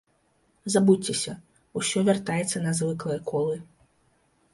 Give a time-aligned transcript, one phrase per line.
[0.75, 1.33] Забудзьцеся,
[1.81, 3.57] усё вяртаецца на звыклыя колы.